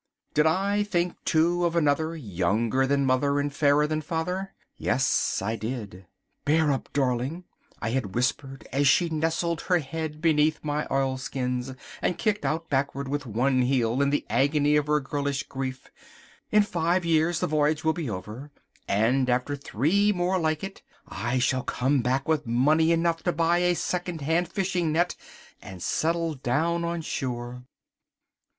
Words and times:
Did 0.33 0.47
I 0.47 0.81
think, 0.81 1.13
too, 1.25 1.63
of 1.63 1.75
another, 1.75 2.15
younger 2.15 2.87
than 2.87 3.05
mother 3.05 3.39
and 3.39 3.53
fairer 3.53 3.85
than 3.85 4.01
father? 4.01 4.55
Yes, 4.75 5.43
I 5.43 5.55
did. 5.55 6.07
"Bear 6.43 6.71
up, 6.71 6.89
darling," 6.91 7.43
I 7.83 7.91
had 7.91 8.15
whispered 8.15 8.67
as 8.71 8.87
she 8.87 9.09
nestled 9.09 9.61
her 9.61 9.77
head 9.77 10.19
beneath 10.19 10.63
my 10.63 10.87
oilskins 10.89 11.75
and 12.01 12.17
kicked 12.17 12.45
out 12.45 12.67
backward 12.67 13.07
with 13.07 13.27
one 13.27 13.61
heel 13.61 14.01
in 14.01 14.09
the 14.09 14.25
agony 14.27 14.75
of 14.75 14.87
her 14.87 15.01
girlish 15.01 15.43
grief, 15.43 15.91
"in 16.49 16.63
five 16.63 17.05
years 17.05 17.39
the 17.39 17.45
voyage 17.45 17.83
will 17.83 17.93
be 17.93 18.09
over, 18.09 18.49
and 18.87 19.29
after 19.29 19.55
three 19.55 20.11
more 20.11 20.39
like 20.39 20.63
it, 20.63 20.81
I 21.07 21.37
shall 21.37 21.61
come 21.61 22.01
back 22.01 22.27
with 22.27 22.47
money 22.47 22.91
enough 22.91 23.21
to 23.21 23.31
buy 23.31 23.59
a 23.59 23.75
second 23.75 24.21
hand 24.21 24.47
fishing 24.51 24.91
net 24.91 25.15
and 25.61 25.79
settle 25.83 26.33
down 26.33 26.83
on 26.83 27.01
shore." 27.01 27.65